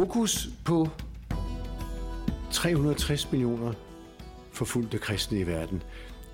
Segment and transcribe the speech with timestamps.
[0.00, 0.88] Fokus på
[2.52, 3.72] 360 millioner
[4.52, 5.82] forfulgte kristne i verden.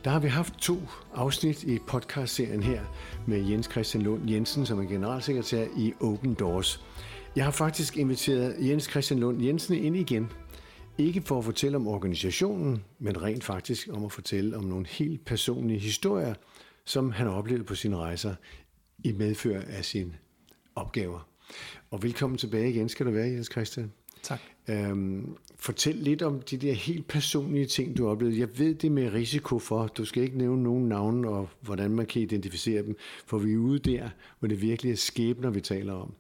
[0.05, 0.77] Der har vi haft to
[1.15, 2.85] afsnit i podcastserien her
[3.27, 6.85] med Jens Christian Lund Jensen, som er generalsekretær i Open Doors.
[7.37, 10.31] Jeg har faktisk inviteret Jens Christian Lund Jensen ind igen.
[10.99, 15.25] Ikke for at fortælle om organisationen, men rent faktisk om at fortælle om nogle helt
[15.25, 16.35] personlige historier,
[16.85, 18.35] som han oplevede på sine rejser
[19.05, 20.13] i medfør af sine
[20.75, 21.36] opgaver.
[21.91, 23.93] Og velkommen tilbage igen skal du være, Jens Christian.
[24.23, 24.41] Tak.
[24.69, 28.39] Øhm, fortæl lidt om de der helt personlige ting, du har oplevet.
[28.39, 32.07] Jeg ved det med risiko for, du skal ikke nævne nogen navne og hvordan man
[32.07, 32.97] kan identificere dem,
[33.27, 36.15] for vi er ude der, hvor det virkelig er skæbner, vi taler om.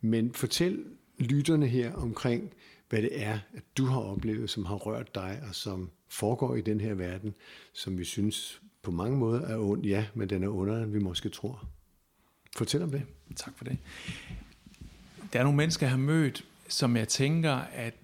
[0.00, 0.84] Men fortæl
[1.18, 2.50] lytterne her omkring,
[2.88, 6.60] hvad det er, at du har oplevet, som har rørt dig, og som foregår i
[6.60, 7.34] den her verden,
[7.72, 10.98] som vi synes på mange måder er ond, ja, men den er under, end vi
[10.98, 11.68] måske tror.
[12.56, 13.02] Fortæl om det.
[13.36, 13.78] Tak for det.
[15.34, 17.94] Der er nogle mennesker, jeg har mødt, som jeg tænker, at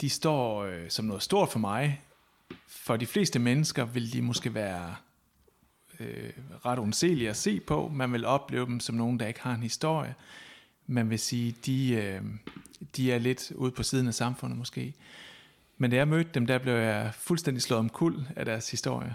[0.00, 2.00] de står øh, som noget stort for mig.
[2.66, 4.96] For de fleste mennesker vil de måske være
[6.00, 6.30] øh,
[6.64, 7.88] ret ondselige at se på.
[7.88, 10.14] Man vil opleve dem som nogen, der ikke har en historie.
[10.86, 12.22] Man vil sige, de, øh,
[12.96, 14.94] de er lidt ude på siden af samfundet måske.
[15.78, 19.14] Men da jeg mødte dem, der blev jeg fuldstændig slået om kul af deres historie.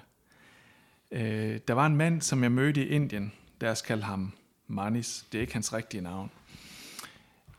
[1.12, 3.34] Øh, der var en mand, som jeg mødte i Indien.
[3.62, 4.32] Deres kaldte ham
[4.68, 5.26] Manis.
[5.32, 6.32] Det er ikke hans rigtige navn.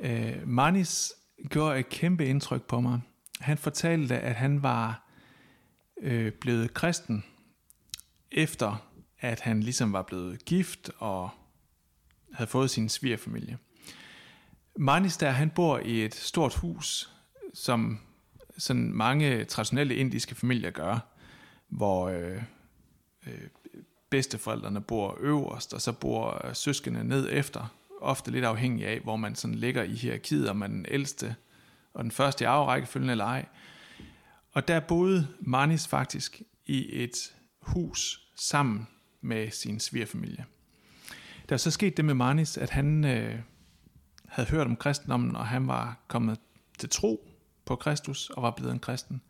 [0.01, 1.13] Øh, Manis
[1.49, 3.01] gjorde et kæmpe indtryk på mig.
[3.41, 5.09] Han fortalte, at han var
[6.01, 7.25] øh, blevet kristen,
[8.33, 8.89] efter
[9.21, 11.31] at han ligesom var blevet gift og
[12.33, 13.59] havde fået sin svigerfamilie.
[14.77, 17.13] Manis der, han bor i et stort hus,
[17.55, 18.01] som
[18.59, 20.99] sådan mange traditionelle indiske familier gør,
[21.69, 22.43] hvor øh,
[23.27, 23.49] øh,
[24.11, 29.17] bedsteforældrene bor øverst, og så bor øh, søskende ned efter, ofte lidt afhængig af, hvor
[29.17, 31.37] man sådan ligger i hierarkiet, om man er den ældste
[31.95, 33.47] og den første i arverækkefølgen eller ej.
[34.53, 38.87] Og der boede Manis faktisk i et hus sammen
[39.21, 40.45] med sin svigerfamilie.
[41.49, 43.41] Der er så sket det med Manis, at han øh,
[44.29, 46.39] havde hørt om kristendommen, og han var kommet
[46.79, 47.29] til tro
[47.65, 49.21] på Kristus og var blevet en kristen.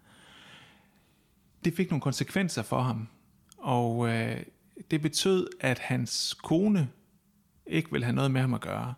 [1.65, 3.09] Det fik nogle konsekvenser for ham,
[3.59, 4.43] og øh,
[4.91, 6.89] det betød, at hans kone
[7.67, 8.95] ikke ville have noget med ham at gøre.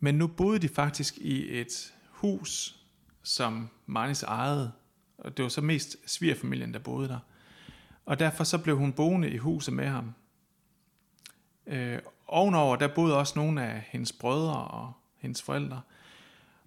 [0.00, 2.76] Men nu boede de faktisk i et hus,
[3.22, 4.72] som Marnis ejede,
[5.18, 7.18] og det var så mest svigerfamilien, der boede der.
[8.06, 10.14] Og derfor så blev hun boende i huset med ham.
[11.66, 15.80] Øh, ovenover, der boede også nogle af hendes brødre og hendes forældre.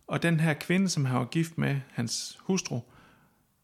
[0.08, 2.80] Og den her kvinde, som han var gift med, hans hustru,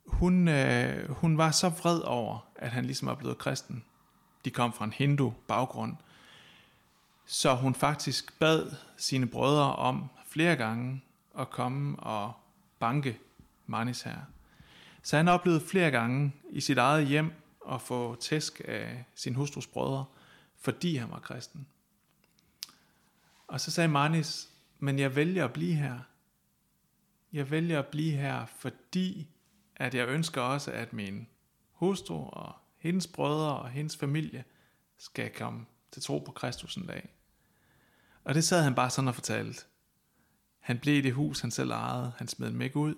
[0.06, 3.84] hun, øh, hun var så vred over, at han ligesom var blevet kristen.
[4.46, 5.96] De kom fra en hindu baggrund.
[7.26, 11.02] Så hun faktisk bad sine brødre om flere gange
[11.40, 12.34] at komme og
[12.80, 13.20] banke
[13.68, 14.18] Manis her.
[15.04, 17.34] Så han oplevede flere gange i sit eget hjem
[17.72, 20.06] at få tæsk af sin hustrus brødre,
[20.60, 21.68] fordi han var kristen.
[23.48, 24.50] Og så sagde Manis,
[24.80, 26.00] men jeg vælger at blive her.
[27.34, 29.28] Jeg vælger at blive her, fordi
[29.76, 31.28] at jeg ønsker også, at min
[31.72, 34.44] hustru og hendes brødre og hendes familie
[34.98, 37.10] skal komme til tro på Kristus en dag.
[38.24, 39.66] Og det sad han bare sådan og fortalte.
[40.60, 42.14] Han blev i det hus, han selv ejede.
[42.18, 42.96] Han smed dem ikke ud,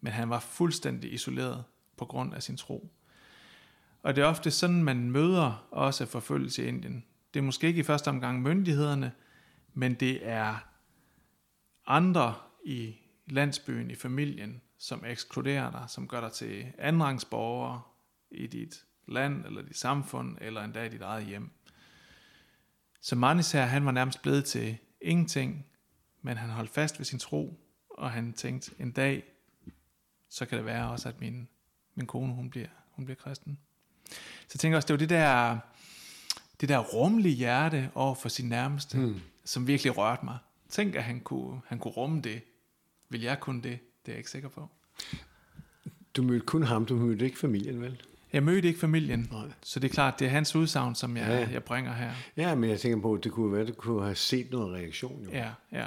[0.00, 1.64] men han var fuldstændig isoleret
[1.96, 2.92] på grund af sin tro.
[4.02, 7.04] Og det er ofte sådan, man møder også forfølgelse i Indien.
[7.34, 9.12] Det er måske ikke i første omgang myndighederne,
[9.74, 10.56] men det er
[11.86, 17.92] andre i landsbyen, i familien, som ekskluderer dig, som gør dig til andenrangsborger
[18.30, 21.50] i dit land, eller dit samfund, eller endda i dit eget hjem.
[23.00, 25.66] Så Manis her, han var nærmest blevet til ingenting,
[26.22, 29.24] men han holdt fast ved sin tro, og han tænkte, en dag,
[30.28, 31.48] så kan det være også, at min,
[31.94, 33.58] min kone, hun bliver, hun bliver kristen.
[34.48, 35.58] Så jeg tænker også, det var det der,
[36.60, 39.20] det der rumlige hjerte over for sin nærmeste, mm.
[39.44, 40.38] som virkelig rørte mig.
[40.68, 42.42] Tænk, at han kunne, han kunne rumme det.
[43.08, 43.78] Vil jeg kunne det?
[44.06, 44.68] Det er jeg ikke sikker på.
[46.16, 48.02] Du mødte kun ham, du mødte ikke familien, vel?
[48.36, 49.46] Jeg mødte ikke familien, Nej.
[49.62, 51.52] så det er klart, det er hans udsagn, som jeg, ja.
[51.52, 52.12] jeg bringer her.
[52.36, 54.74] Ja, men jeg tænker på, at det kunne være, at du kunne have set noget
[54.74, 55.24] reaktion.
[55.24, 55.30] Jo.
[55.30, 55.86] Ja, ja.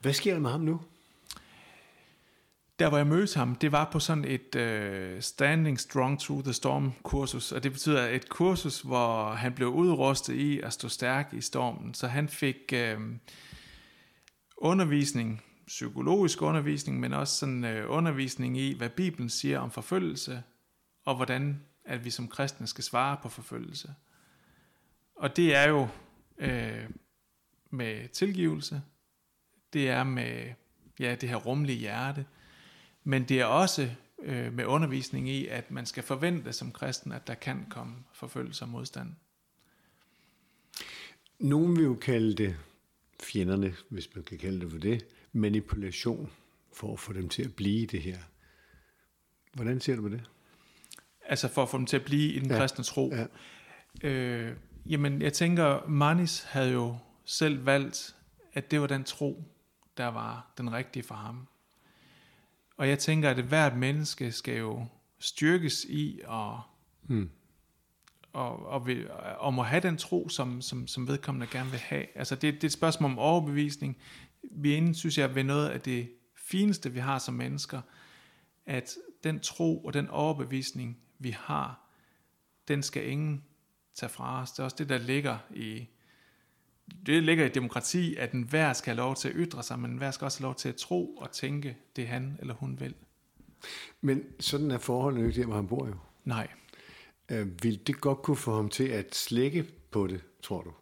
[0.00, 0.80] Hvad sker der med ham nu?
[2.78, 6.52] Der hvor jeg mødte ham, det var på sådan et uh, Standing Strong Through the
[6.52, 11.32] Storm kursus, og det betyder et kursus, hvor han blev udrustet i at stå stærk
[11.32, 13.02] i stormen, så han fik uh,
[14.56, 20.42] undervisning, psykologisk undervisning, men også sådan uh, undervisning i, hvad Bibelen siger om forfølgelse,
[21.06, 23.94] og hvordan at vi som kristne skal svare på forfølgelse.
[25.14, 25.88] Og det er jo
[26.38, 26.90] øh,
[27.70, 28.82] med tilgivelse,
[29.72, 30.52] det er med
[30.98, 32.26] ja, det her rummelige hjerte,
[33.04, 33.90] men det er også
[34.22, 38.64] øh, med undervisning i, at man skal forvente som kristen, at der kan komme forfølgelse
[38.64, 39.14] og modstand.
[41.38, 42.56] Nogen vil jo kalde det
[43.22, 46.30] fjenderne, hvis man kan kalde det for det, manipulation
[46.72, 48.18] for at få dem til at blive det her.
[49.52, 50.30] Hvordan ser du på det?
[51.28, 52.58] Altså for at få dem til at blive i den ja.
[52.58, 53.12] kristne tro.
[53.14, 53.26] Ja.
[54.08, 54.56] Øh,
[54.86, 58.16] jamen, jeg tænker, Manis havde jo selv valgt,
[58.52, 59.44] at det var den tro,
[59.96, 61.48] der var den rigtige for ham.
[62.76, 64.86] Og jeg tænker, at hvert menneske skal jo
[65.18, 66.58] styrkes i at,
[67.02, 67.30] hmm.
[68.32, 72.06] og, og, vil, og må have den tro, som, som, som vedkommende gerne vil have.
[72.14, 73.96] Altså det, det er et spørgsmål om overbevisning.
[74.42, 77.80] Vi er inde, synes jeg, ved noget af det fineste, vi har som mennesker,
[78.66, 81.80] at den tro og den overbevisning, vi har,
[82.68, 83.44] den skal ingen
[83.94, 84.52] tage fra os.
[84.52, 85.86] Det er også det, der ligger i
[87.06, 90.10] det ligger i demokrati, at enhver skal have lov til at ytre sig, men enhver
[90.10, 92.94] skal også have lov til at tro og tænke det han eller hun vil.
[94.00, 95.94] Men sådan er forholdet ikke der, hvor han bor jo.
[96.24, 96.48] Nej.
[97.28, 100.72] Øh, vil det godt kunne få ham til at slække på det, tror du?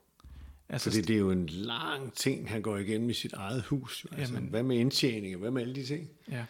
[0.69, 4.06] Altså, Fordi det er jo en lang ting, han går igennem i sit eget hus.
[4.12, 6.10] Altså, jamen, hvad med indtjening, hvad med alle de ting?
[6.31, 6.44] Ja.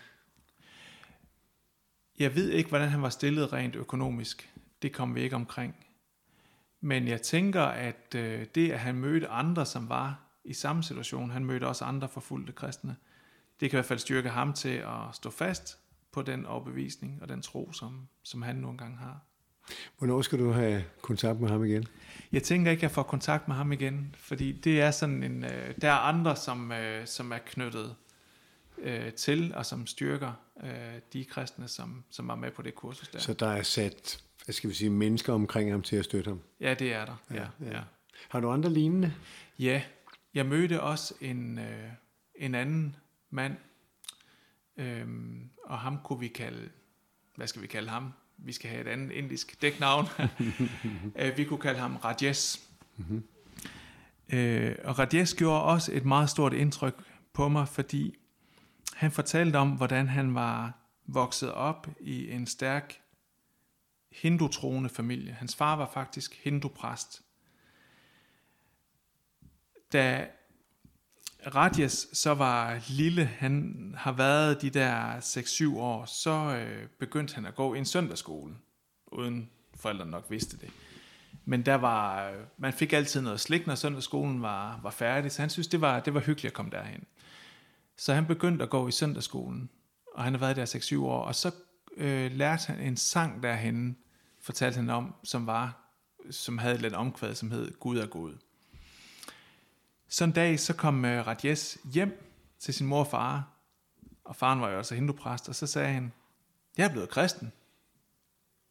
[2.19, 4.51] Jeg ved ikke, hvordan han var stillet rent økonomisk.
[4.83, 5.75] Det kom vi ikke omkring.
[6.81, 11.31] Men jeg tænker, at øh, det, at han mødte andre, som var i samme situation,
[11.31, 12.97] han mødte også andre forfulgte kristne,
[13.61, 15.79] det kan i hvert fald styrke ham til at stå fast
[16.13, 19.21] på den overbevisning og den tro, som, som han nogle gange har.
[19.99, 21.87] Hvornår skal du have kontakt med ham igen?
[22.33, 25.45] Jeg tænker ikke, at jeg får kontakt med ham igen, fordi det er sådan en,
[25.45, 27.95] øh, der er andre, som, øh, som er knyttet
[28.79, 30.33] øh, til og som styrker
[30.65, 30.71] øh,
[31.13, 33.19] de kristne, som, som var med på det kursus der.
[33.19, 36.41] Så der er sat hvad skal vi sige, mennesker omkring ham til at støtte ham.
[36.61, 37.17] Ja, det er der.
[37.31, 37.77] Ja, ja.
[37.77, 37.81] ja.
[38.29, 39.15] Har du andre lignende?
[39.59, 39.83] Ja,
[40.35, 41.89] jeg mødte også en, øh,
[42.35, 42.97] en anden
[43.31, 43.57] mand,
[44.77, 46.71] øhm, og ham kunne vi kalde,
[47.37, 48.13] hvad skal vi kalde ham?
[48.39, 50.07] Vi skal have et andet indisk dæknavn.
[51.17, 52.61] Øh, vi kunne kalde ham Rajesh.
[52.97, 53.25] Mm-hmm.
[54.33, 56.95] Øh, og Rajesh gjorde også et meget stort indtryk
[57.33, 58.17] på mig, fordi
[58.95, 60.73] han fortalte om, hvordan han var
[61.07, 63.01] vokset op i en stærk
[64.13, 65.33] hindutroende familie.
[65.33, 67.23] Hans far var faktisk hindupræst.
[69.93, 70.27] Da
[71.47, 77.47] Radjes så var lille, han har været de der 6-7 år, så øh, begyndte han
[77.47, 78.55] at gå i en søndagsskole,
[79.07, 80.71] uden forældrene nok vidste det.
[81.45, 85.43] Men der var, øh, man fik altid noget slik, når søndagsskolen var, var færdig, så
[85.43, 87.07] han synes, det var, det var hyggeligt at komme derhen.
[87.97, 89.71] Så han begyndte at gå i søndagsskolen,
[90.15, 91.53] og han har været der 6-7 år, og så
[91.97, 93.97] øh, lærte han en sang derhen,
[94.41, 95.91] fortalte han om, som var,
[96.31, 98.35] som havde et lidt omkvæd, som hed Gud er god.
[100.09, 102.25] Så en dag, så kom øh, Rajesh hjem
[102.59, 103.49] til sin mor og far,
[104.25, 106.13] og faren var jo også hindupræst, og så sagde han,
[106.77, 107.53] jeg er blevet kristen.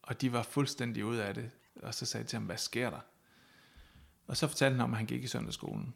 [0.02, 2.90] Og de var fuldstændig ud af det, og så sagde de til ham, hvad sker
[2.90, 3.00] der?
[4.28, 5.94] Og så fortalte han om, at han gik i søndagsskolen.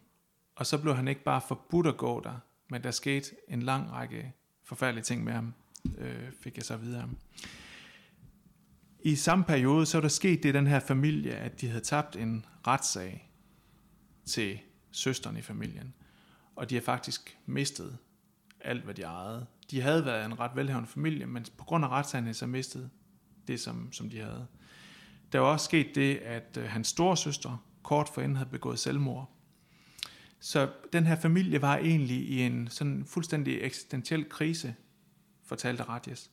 [0.56, 3.91] Og så blev han ikke bare forbudt at gå der, men der skete en lang
[3.91, 4.33] række
[4.63, 5.53] forfærdelige ting med ham,
[5.97, 7.09] øh, fik jeg så videre.
[8.99, 11.83] I samme periode, så er der sket det i den her familie, at de havde
[11.83, 13.31] tabt en retssag
[14.25, 14.59] til
[14.91, 15.93] søsteren i familien.
[16.55, 17.97] Og de har faktisk mistet
[18.62, 19.45] alt, hvad de ejede.
[19.71, 22.47] De havde været en ret velhavende familie, men på grund af retssagen havde de så
[22.47, 22.89] mistet
[23.47, 24.47] det, som, som de havde.
[25.31, 29.37] Der var også sket det, at øh, hans storesøster kort forinden havde begået selvmord.
[30.39, 34.75] Så den her familie var egentlig i en sådan fuldstændig eksistentiel krise,
[35.46, 36.32] fortalte Radjes.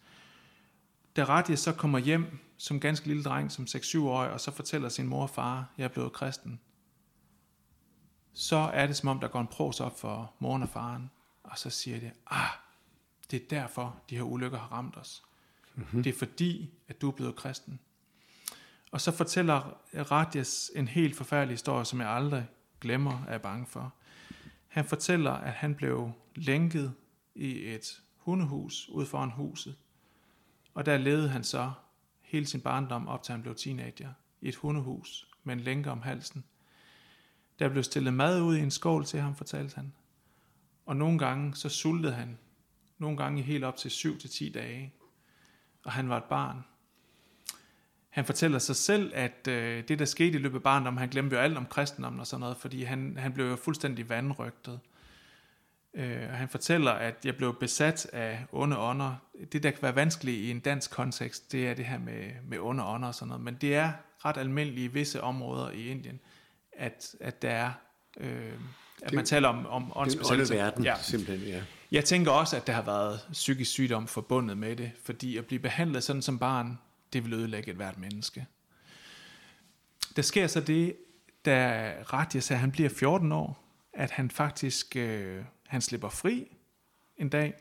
[1.16, 4.88] Da Radjes så kommer hjem som ganske lille dreng, som 6-7 år, og så fortæller
[4.88, 6.60] sin mor og far, jeg er blevet kristen,
[8.34, 11.10] så er det som om, der går en pros op for moren og faren,
[11.42, 12.48] og så siger de, ah,
[13.30, 15.22] det er derfor, de her ulykker har ramt os.
[15.74, 16.02] Mm-hmm.
[16.02, 17.80] Det er fordi, at du er blevet kristen.
[18.90, 19.78] Og så fortæller
[20.10, 22.46] Radjes en helt forfærdelig historie, som jeg aldrig
[22.84, 23.94] glemmer, er jeg bange for.
[24.68, 26.94] Han fortæller, at han blev lænket
[27.34, 29.76] i et hundehus ud foran huset.
[30.74, 31.72] Og der levede han så
[32.22, 36.02] hele sin barndom op til han blev teenager i et hundehus med en lænke om
[36.02, 36.44] halsen.
[37.58, 39.92] Der blev stillet mad ud i en skål til ham, fortalte han.
[40.86, 42.38] Og nogle gange så sultede han.
[42.98, 44.94] Nogle gange helt op til 7-10 dage.
[45.84, 46.64] Og han var et barn.
[48.14, 51.36] Han fortæller sig selv, at øh, det, der skete i løbet af barndommen, han glemte
[51.36, 54.80] jo alt om kristendommen og sådan noget, fordi han, han blev jo fuldstændig vandrygtet.
[55.94, 59.14] Øh, han fortæller, at jeg blev besat af onde ånder.
[59.52, 62.58] Det, der kan være vanskeligt i en dansk kontekst, det er det her med, med
[62.58, 63.44] onde ånder og sådan noget.
[63.44, 63.92] Men det er
[64.24, 66.20] ret almindeligt i visse områder i Indien,
[66.72, 67.72] at, at der er
[68.20, 68.52] øh,
[69.02, 70.54] at man taler om, om åndsbesættelse.
[70.54, 70.94] verden, ja.
[71.02, 71.62] simpelthen, ja.
[71.92, 75.58] Jeg tænker også, at der har været psykisk sygdom forbundet med det, fordi at blive
[75.58, 76.78] behandlet sådan som barn,
[77.14, 78.46] det vil ødelægge et hvert menneske.
[80.16, 80.96] Der sker så det,
[81.44, 86.56] da Ratjes, at han bliver 14 år, at han faktisk øh, han slipper fri
[87.16, 87.54] en dag,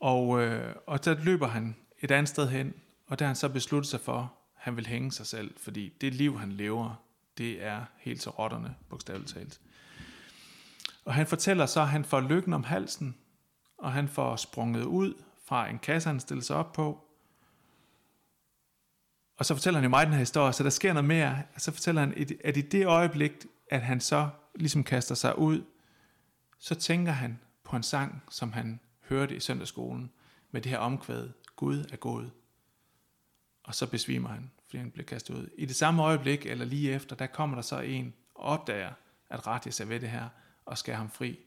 [0.00, 2.74] og, øh, og der løber han et andet sted hen,
[3.06, 5.92] og der har han så besluttet sig for, at han vil hænge sig selv, fordi
[6.00, 7.04] det liv, han lever,
[7.38, 9.60] det er helt til rotterne, bogstaveligt talt.
[11.04, 13.16] Og han fortæller så, at han får lykken om halsen,
[13.78, 15.14] og han får sprunget ud
[15.44, 17.04] fra en kasse, han stiller sig op på.
[19.40, 21.42] Og så fortæller han jo mig den her historie, så der sker noget mere.
[21.56, 23.32] Så fortæller han, at i det øjeblik,
[23.70, 25.64] at han så ligesom kaster sig ud,
[26.58, 30.10] så tænker han på en sang, som han hørte i søndagsskolen,
[30.50, 32.30] med det her omkvæd, Gud er god.
[33.64, 35.48] Og så besvimer han, fordi han bliver kastet ud.
[35.58, 38.92] I det samme øjeblik, eller lige efter, der kommer der så en og opdager,
[39.30, 40.28] at Ratjes er ved det her,
[40.66, 41.38] og skal ham fri.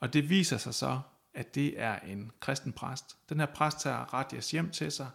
[0.00, 1.00] Og det viser sig så,
[1.34, 3.16] at det er en kristen præst.
[3.28, 5.08] Den her præst tager Ratjes hjem til sig,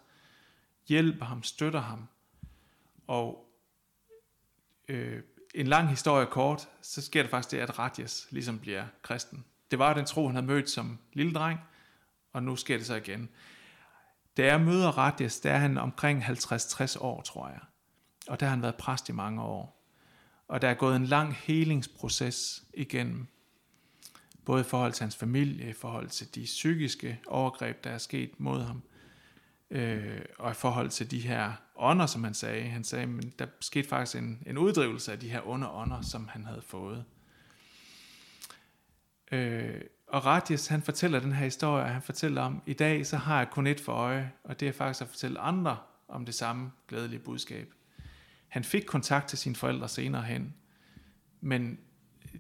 [0.87, 2.07] hjælper ham, støtter ham,
[3.07, 3.49] og
[4.87, 5.21] øh,
[5.53, 9.45] en lang historie kort, så sker der faktisk det, at Radjes ligesom bliver kristen.
[9.71, 11.59] Det var den tro, han havde mødt som lille dreng,
[12.33, 13.29] og nu sker det så igen.
[14.37, 17.59] Da jeg møder Radjes, der er han omkring 50-60 år, tror jeg.
[18.27, 19.83] Og der har han været præst i mange år.
[20.47, 23.27] Og der er gået en lang helingsproces igennem.
[24.45, 28.39] Både i forhold til hans familie, i forhold til de psykiske overgreb, der er sket
[28.39, 28.83] mod ham,
[29.70, 32.63] øh, og i forhold til de her ånder, som han sagde.
[32.63, 36.27] Han sagde, men der skete faktisk en, en uddrivelse af de her onde ånder, som
[36.27, 37.05] han havde fået.
[39.32, 43.38] Øh, og Radius, han fortæller den her historie, han fortæller om, i dag så har
[43.38, 45.77] jeg kun et for øje, og det er faktisk at fortælle andre
[46.08, 47.74] om det samme glædelige budskab.
[48.48, 50.53] Han fik kontakt til sine forældre senere hen,
[51.41, 51.79] men
[52.25, 52.39] øh,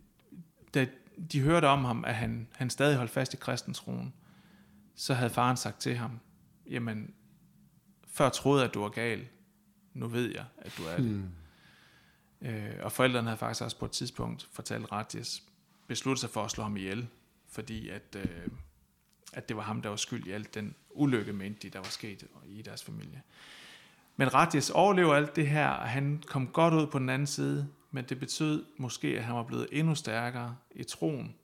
[0.73, 0.87] da
[1.31, 4.13] de hørte om ham, at han, han stadig holdt fast i kristenstroen,
[4.95, 6.19] så havde faren sagt til ham,
[6.69, 7.13] jamen,
[8.07, 9.27] før troede jeg, at du var gal,
[9.93, 11.05] nu ved jeg, at du er det.
[11.05, 11.29] Hmm.
[12.41, 15.43] Øh, og forældrene havde faktisk også på et tidspunkt fortalt Ratjes,
[15.87, 17.07] besluttet sig for at slå ham ihjel,
[17.47, 18.47] fordi at, øh,
[19.33, 21.89] at det var ham, der var skyld i alt den ulykke, mente de, der var
[21.89, 23.21] sket i deres familie.
[24.15, 27.69] Men Ratjes overlever alt det her, og han kom godt ud på den anden side,
[27.91, 31.35] men det betød måske, at han var blevet endnu stærkere i troen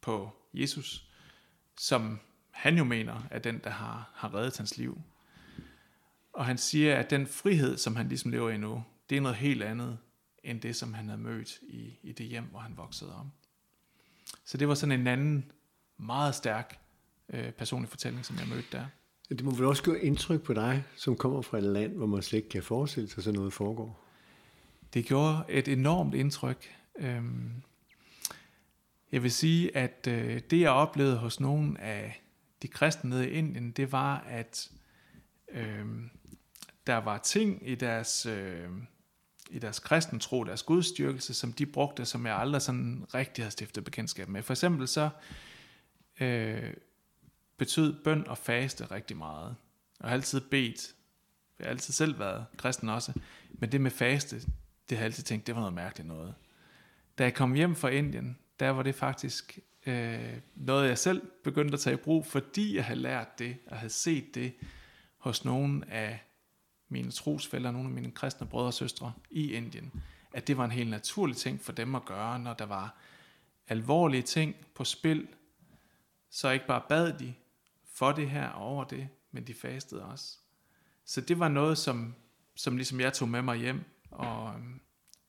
[0.00, 1.10] på Jesus,
[1.78, 2.20] som
[2.58, 5.00] han jo mener er den, der har, har reddet hans liv.
[6.32, 9.36] Og han siger, at den frihed, som han ligesom lever i nu, det er noget
[9.36, 9.98] helt andet,
[10.44, 13.30] end det, som han havde mødt i, i det hjem, hvor han voksede om.
[14.44, 15.52] Så det var sådan en anden,
[15.98, 16.78] meget stærk
[17.28, 18.86] øh, personlig fortælling, som jeg mødte der.
[19.28, 22.22] Det må vel også gøre indtryk på dig, som kommer fra et land, hvor man
[22.22, 24.04] slet ikke kan forestille sig, at sådan noget foregår.
[24.94, 26.74] Det gjorde et enormt indtryk.
[26.98, 27.62] Øhm,
[29.12, 32.22] Jeg vil sige, at øh, det jeg oplevede hos nogle af
[32.62, 34.70] de kristne nede i Indien, det var, at
[35.52, 35.86] øh,
[36.86, 38.68] der var ting i deres, øh,
[39.50, 43.84] i deres kristentro, deres gudstyrkelse, som de brugte, som jeg aldrig sådan rigtig havde stiftet
[43.84, 44.42] bekendtskab med.
[44.42, 45.10] For eksempel så
[46.20, 46.74] øh,
[47.56, 49.56] betød bøn og faste rigtig meget.
[50.00, 50.94] Og har altid bedt.
[51.58, 53.12] Jeg har altid selv været kristen også.
[53.50, 54.46] Men det med faste, det
[54.90, 56.34] har jeg altid tænkt, det var noget mærkeligt noget.
[57.18, 59.58] Da jeg kom hjem fra Indien, der var det faktisk
[59.88, 63.76] øh, noget, jeg selv begyndte at tage i brug, fordi jeg havde lært det, og
[63.76, 64.54] havde set det
[65.18, 66.20] hos nogle af
[66.88, 69.92] mine trosfælder, nogle af mine kristne brødre og søstre i Indien,
[70.32, 72.96] at det var en helt naturlig ting for dem at gøre, når der var
[73.68, 75.28] alvorlige ting på spil,
[76.30, 77.34] så ikke bare bad de
[77.94, 80.38] for det her og over det, men de fastede også.
[81.04, 82.14] Så det var noget, som,
[82.56, 84.54] som ligesom jeg tog med mig hjem, og, og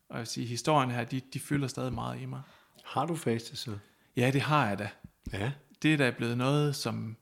[0.10, 2.42] jeg vil sige, historien her, de, de fylder stadig meget i mig.
[2.86, 3.78] Har du fastet så?
[4.20, 4.90] Ja, det har jeg da.
[5.34, 5.52] Ja.
[5.82, 7.18] Det er da blevet noget, som,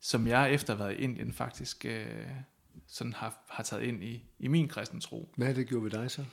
[0.00, 2.06] som jeg efter at have været i Indien faktisk øh,
[2.86, 5.28] sådan har, har taget ind i, i min kristen tro.
[5.36, 6.24] Hvad har det gjort ved dig så?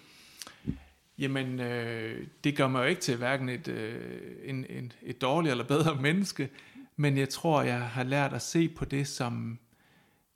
[1.17, 5.51] Jamen, øh, det gør mig jo ikke til hverken et, øh, en, en, et dårligt
[5.51, 6.49] eller bedre menneske,
[6.95, 9.59] men jeg tror, jeg har lært at se på det som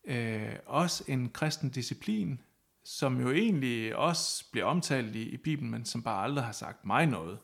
[0.06, 2.40] øh, også en kristen disciplin,
[2.86, 6.86] som jo egentlig også bliver omtalt i, i Bibelen, men som bare aldrig har sagt
[6.86, 7.38] mig noget.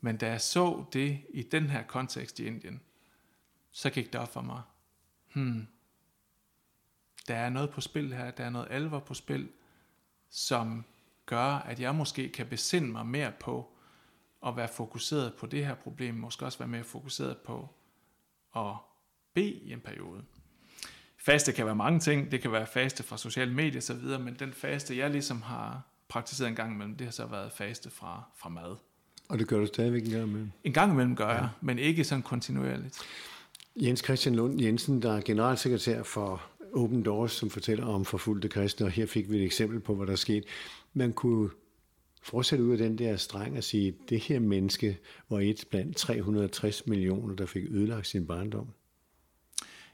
[0.00, 2.80] Men da jeg så det i den her kontekst i Indien,
[3.70, 4.62] så gik det op for mig.
[5.34, 5.66] Hmm,
[7.28, 9.48] der er noget på spil her, der er noget alvor på spil,
[10.30, 10.84] som
[11.26, 13.72] gør, at jeg måske kan besinde mig mere på
[14.46, 17.68] at være fokuseret på det her problem, måske også være mere fokuseret på
[18.56, 18.74] at
[19.34, 20.24] bede i en periode.
[21.16, 24.18] Faste kan være mange ting, det kan være faste fra sociale medier og så videre,
[24.18, 27.90] men den faste, jeg ligesom har praktiseret en gang imellem, det har så været faste
[27.90, 28.76] fra, fra mad.
[29.30, 30.50] Og det gør du stadigvæk en gang imellem?
[30.64, 32.98] En gang imellem gør jeg, men ikke sådan kontinuerligt.
[33.76, 38.86] Jens Christian Lund Jensen, der er generalsekretær for Open Doors, som fortæller om forfulgte kristne,
[38.86, 40.44] og her fik vi et eksempel på, hvad der er sket.
[40.94, 41.50] Man kunne
[42.22, 45.96] fortsætte ud af den der streng og sige, at det her menneske var et blandt
[45.96, 48.66] 360 millioner, der fik ødelagt sin barndom.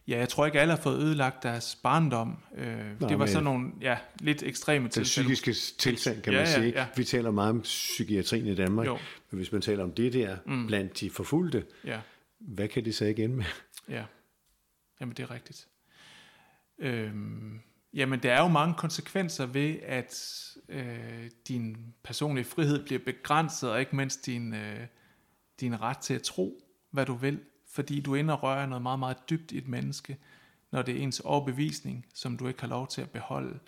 [0.08, 2.36] Ja, jeg tror ikke, alle har fået ødelagt deres barndom.
[2.56, 5.28] Øh, Nå, det var sådan nogle ja, lidt ekstreme tilfælde.
[5.28, 6.70] Den psykiske tilstand, kan ja, man sige.
[6.70, 6.86] Ja, ja.
[6.96, 8.98] Vi taler meget om psykiatrien i Danmark, jo.
[9.30, 10.66] men hvis man taler om det der mm.
[10.66, 12.00] blandt de forfulgte, ja.
[12.38, 13.44] hvad kan det så igen med?
[13.88, 14.04] Ja,
[15.00, 15.68] jamen det er rigtigt.
[16.78, 17.60] Øhm,
[17.94, 23.80] jamen der er jo mange konsekvenser ved, at øh, din personlige frihed bliver begrænset, og
[23.80, 24.80] ikke mindst din, øh,
[25.60, 27.40] din ret til at tro, hvad du vil
[27.76, 30.16] fordi du ender og rører noget meget, meget dybt i et menneske,
[30.70, 33.58] når det er ens overbevisning, som du ikke har lov til at beholde.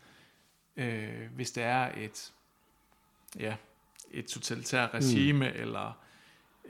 [0.77, 2.33] Øh, hvis det er et,
[3.39, 3.57] ja,
[4.11, 5.61] et totalitært regime, mm.
[5.61, 5.99] eller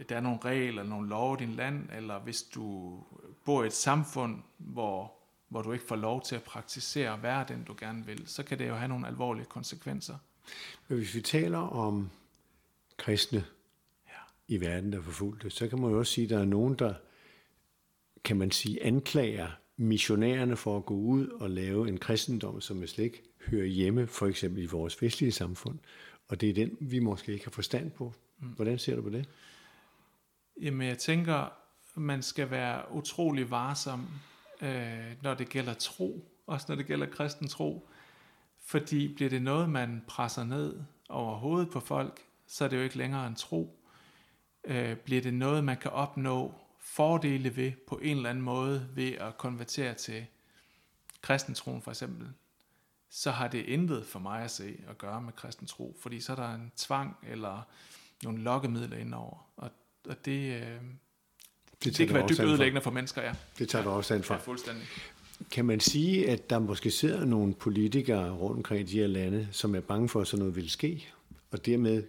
[0.08, 2.98] der er nogle regler, nogle love i din land, eller hvis du
[3.44, 5.12] bor i et samfund, hvor,
[5.48, 8.42] hvor du ikke får lov til at praktisere og være den, du gerne vil, så
[8.42, 10.16] kan det jo have nogle alvorlige konsekvenser.
[10.88, 12.10] Men hvis vi taler om
[12.96, 13.44] kristne
[14.08, 14.54] ja.
[14.54, 16.74] i verden, der er forfulgte, så kan man jo også sige, at der er nogen,
[16.74, 16.94] der
[18.28, 23.04] kan man sige, anklager missionærerne for at gå ud og lave en kristendom, som slet
[23.04, 25.78] ikke hører hjemme, for eksempel i vores vestlige samfund.
[26.28, 28.14] Og det er den, vi måske ikke har forstand på.
[28.38, 28.48] Mm.
[28.48, 29.28] Hvordan ser du på det?
[30.60, 31.52] Jamen, jeg tænker,
[31.94, 34.08] man skal være utrolig varsom,
[34.62, 37.88] øh, når det gælder tro, også når det gælder kristen tro.
[38.64, 42.82] Fordi bliver det noget, man presser ned over hovedet på folk, så er det jo
[42.82, 43.80] ikke længere en tro.
[44.64, 46.54] Øh, bliver det noget, man kan opnå
[46.94, 50.26] fordele ved på en eller anden måde ved at konvertere til
[51.22, 52.28] kristentroen for eksempel,
[53.10, 56.32] så har det intet for mig at se at gøre med kristen tro, fordi så
[56.32, 57.62] er der en tvang eller
[58.24, 59.70] nogle lokkemidler indover, og,
[60.08, 60.62] og det, øh,
[61.84, 63.34] det, det kan være dybt ødelæggende for mennesker, ja.
[63.58, 64.34] Det tager du også an for.
[64.34, 64.84] Ja, fuldstændig.
[65.50, 69.48] Kan man sige, at der måske sidder nogle politikere rundt omkring i de her lande,
[69.52, 71.08] som er bange for, at sådan noget vil ske,
[71.50, 72.04] og dermed,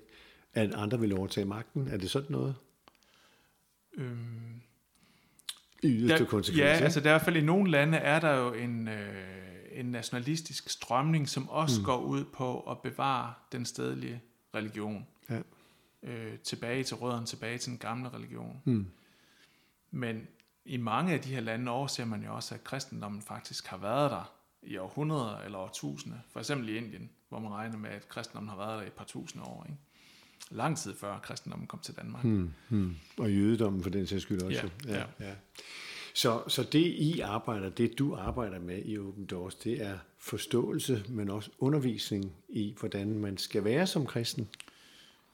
[0.53, 1.87] at andre vil overtage magten?
[1.87, 2.55] Er det sådan noget?
[3.97, 4.61] Øhm,
[5.83, 6.59] yderste konsekvens.
[6.59, 9.39] Ja, altså der er i hvert fald i nogle lande er der jo en, øh,
[9.71, 11.85] en nationalistisk strømning, som også mm.
[11.85, 14.21] går ud på at bevare den stedlige
[14.55, 15.07] religion.
[15.29, 15.39] Ja.
[16.03, 18.61] Øh, tilbage til rødderne, tilbage til den gamle religion.
[18.65, 18.87] Mm.
[19.91, 20.27] Men
[20.65, 24.11] i mange af de her lande overser man jo også, at kristendommen faktisk har været
[24.11, 26.17] der i århundreder eller årtusinder.
[26.29, 28.93] For eksempel i Indien, hvor man regner med, at kristendommen har været der i et
[28.93, 29.65] par tusind år.
[29.69, 29.79] Ikke?
[30.51, 32.23] Lang tid før kristendommen kom til Danmark.
[32.23, 32.95] Hmm, hmm.
[33.17, 34.69] Og jødedommen for den sags skyld også.
[34.87, 35.03] Ja, ja.
[35.19, 35.33] Ja.
[36.13, 41.03] Så, så det I arbejder, det du arbejder med i Open Doors, det er forståelse,
[41.09, 44.49] men også undervisning i, hvordan man skal være som kristen.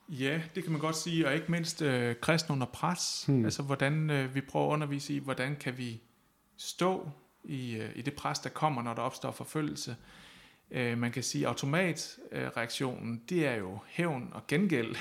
[0.09, 3.23] Ja, det kan man godt sige, og ikke mindst øh, kristen under pres.
[3.27, 3.45] Hmm.
[3.45, 6.01] Altså hvordan øh, vi prøver at undervise i, hvordan kan vi
[6.57, 7.09] stå
[7.43, 9.95] i, øh, i det pres, der kommer, når der opstår forfølgelse.
[10.71, 14.95] Øh, man kan sige, automatreaktionen, det er jo hævn og gengæld.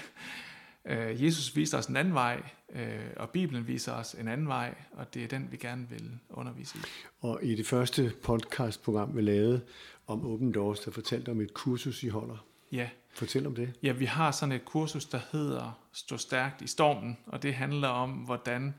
[0.87, 4.75] Øh, Jesus viser os en anden vej, øh, og Bibelen viser os en anden vej,
[4.93, 6.81] og det er den, vi gerne vil undervise i.
[7.21, 9.61] Og i det første podcastprogram, vi lavede
[10.07, 12.47] om Open Doors, der fortalte om et kursus, I holder.
[12.73, 12.89] Ja.
[13.15, 13.73] Fortæl om det.
[13.83, 17.89] Ja, vi har sådan et kursus, der hedder Stå stærkt i stormen, og det handler
[17.89, 18.75] om, hvordan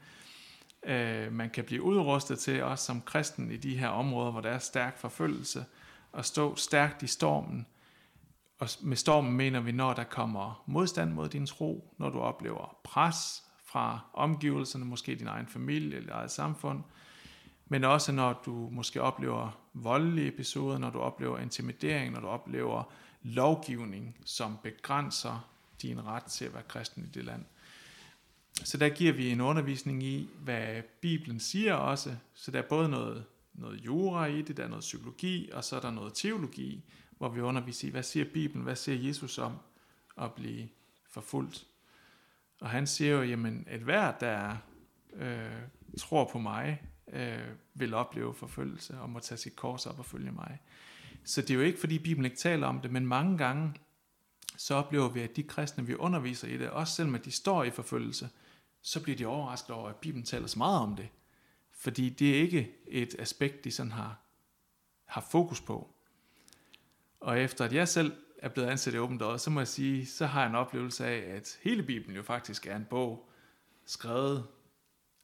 [0.86, 4.50] øh, man kan blive udrustet til, også som kristen i de her områder, hvor der
[4.50, 5.66] er stærk forfølgelse,
[6.16, 7.66] at stå stærkt i stormen.
[8.60, 12.78] Og med stormen mener vi, når der kommer modstand mod din tro, når du oplever
[12.84, 16.84] pres fra omgivelserne, måske din egen familie eller eget samfund,
[17.68, 22.84] men også når du måske oplever voldelige episoder, når du oplever intimidering, når du oplever
[23.24, 25.50] lovgivning, som begrænser
[25.82, 27.46] din ret til at være kristen i det land.
[28.64, 32.16] Så der giver vi en undervisning i, hvad Bibelen siger også.
[32.34, 33.26] Så der er både noget
[33.58, 36.84] noget jura i det, der er noget psykologi, og så er der noget teologi,
[37.18, 39.58] hvor vi underviser i, hvad siger Bibelen, hvad siger Jesus om
[40.18, 40.68] at blive
[41.10, 41.68] forfulgt.
[42.62, 44.58] Og han siger jo, jamen et hver, der
[45.14, 45.62] øh,
[45.98, 46.82] tror på mig,
[47.14, 50.60] øh, vil opleve forfølgelse og må tage sit kors op og følge mig.
[51.24, 53.74] Så det er jo ikke, fordi Bibelen ikke taler om det, men mange gange,
[54.58, 57.72] så oplever vi, at de kristne, vi underviser i det, også selvom de står i
[57.72, 58.30] forfølgelse,
[58.82, 61.08] så bliver de overrasket over, at Bibelen taler så meget om det.
[61.86, 64.20] Fordi det er ikke et aspekt, de sådan har,
[65.06, 65.96] har fokus på.
[67.20, 70.06] Og efter at jeg selv er blevet ansat i Open Doors, så må jeg sige,
[70.06, 73.30] så har jeg en oplevelse af, at hele Bibelen jo faktisk er en bog,
[73.86, 74.48] skrevet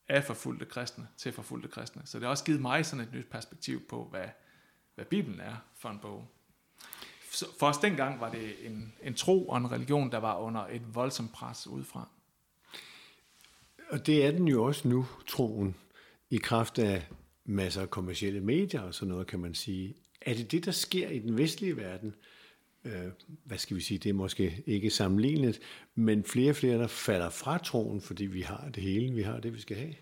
[0.08, 2.02] af forfulgte kristne til forfulgte kristne.
[2.06, 4.28] Så det har også givet mig sådan et nyt perspektiv på, hvad,
[4.96, 6.28] hvad Bibelen er for en bog.
[7.60, 10.96] For os dengang var det en, en tro og en religion, der var under et
[10.96, 12.08] voldsomt pres udefra.
[13.90, 15.76] Og det er den jo også nu, troen,
[16.32, 17.08] i kraft af
[17.46, 19.96] masser af kommersielle medier og sådan noget, kan man sige.
[20.22, 22.16] Er det det, der sker i den vestlige verden?
[22.86, 23.08] Øh,
[23.44, 25.60] hvad skal vi sige, det er måske ikke sammenlignet,
[25.96, 29.40] men flere og flere, der falder fra troen, fordi vi har det hele, vi har
[29.40, 29.94] det, vi skal have.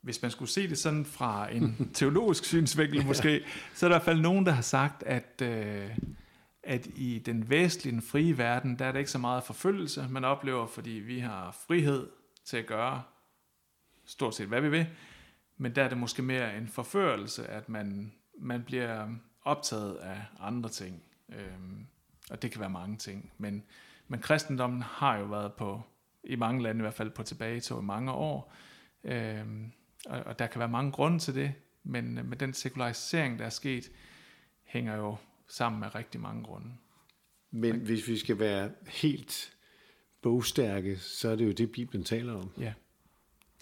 [0.00, 3.40] Hvis man skulle se det sådan fra en teologisk synsvinkel måske,
[3.74, 5.90] så er der i hvert fald nogen, der har sagt, at, øh,
[6.62, 10.24] at i den vestlige, den frie verden, der er der ikke så meget forfølgelse, man
[10.24, 12.08] oplever, fordi vi har frihed
[12.44, 13.02] til at gøre
[14.06, 14.86] stort set, hvad vi vil.
[15.56, 19.08] Men der er det måske mere en forførelse, at man, man bliver
[19.42, 21.02] optaget af andre ting.
[21.28, 21.86] Øhm,
[22.30, 23.32] og det kan være mange ting.
[23.38, 23.64] Men,
[24.08, 25.82] men kristendommen har jo været på,
[26.24, 28.52] i mange lande i hvert fald, på tilbagetog i mange år.
[29.04, 29.72] Øhm,
[30.06, 33.50] og, og der kan være mange grunde til det, men med den sekularisering, der er
[33.50, 33.90] sket,
[34.64, 35.16] hænger jo
[35.48, 36.72] sammen med rigtig mange grunde.
[37.50, 39.56] Men hvis vi skal være helt
[40.22, 42.50] bogstærke, så er det jo det, Bibelen taler om.
[42.58, 42.72] Ja,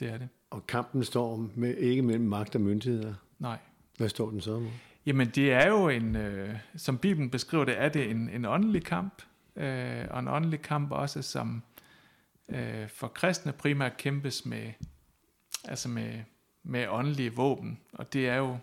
[0.01, 0.29] det er det.
[0.51, 3.15] Og kampen står med, ikke mellem magt og myndigheder.
[3.39, 3.59] Nej.
[3.97, 4.69] Hvad står den så om?
[5.07, 8.85] Jamen det er jo en, øh, som Bibelen beskriver det, er det en, en åndelig
[8.85, 9.23] kamp,
[9.57, 11.63] øh, og en åndelig kamp også, som
[12.49, 14.73] øh, for kristne primært kæmpes med,
[15.65, 16.21] altså med,
[16.63, 18.57] med åndelige våben, og det er jo,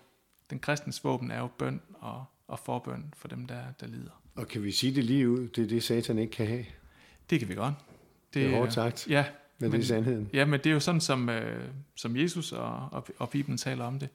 [0.49, 4.21] den kristens våben er jo bøn og, og forbøn for dem, der, der lider.
[4.35, 6.65] Og kan vi sige det lige ud, det er det, satan ikke kan have?
[7.29, 7.73] Det kan vi godt.
[8.33, 9.25] Det, det er hårdt sagt, ja,
[9.61, 10.29] men, men det er sandheden.
[10.33, 11.59] Ja, men det er jo sådan, som, øh,
[11.95, 14.09] som Jesus og, og, og Bibelen taler om det.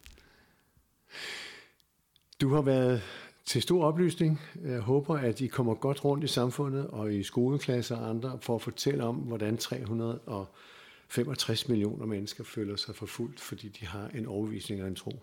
[2.40, 3.02] Du har været
[3.44, 4.40] til stor oplysning.
[4.64, 8.54] Jeg håber, at I kommer godt rundt i samfundet og i skoleklasser og andre for
[8.54, 14.82] at fortælle om, hvordan 365 millioner mennesker føler sig forfulgt, fordi de har en overvisning
[14.82, 15.22] og en tro.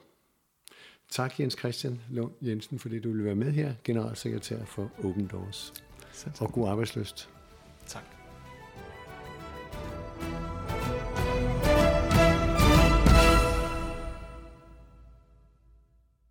[1.10, 5.74] Tak Jens Christian Lund Jensen, fordi du ville være med her, generalsekretær for Open Doors.
[6.40, 7.30] Og god arbejdsløst.
[7.88, 8.23] Tak.